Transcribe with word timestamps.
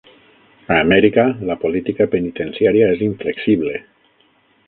A 0.75 0.77
Amèrica, 0.83 1.25
la 1.49 1.57
política 1.65 2.09
penitenciària 2.15 2.89
és 2.97 3.03
inflexible. 3.09 3.77